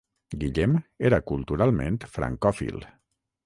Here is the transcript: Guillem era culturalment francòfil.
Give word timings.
Guillem 0.43 0.73
era 1.11 1.21
culturalment 1.33 2.03
francòfil. 2.17 2.85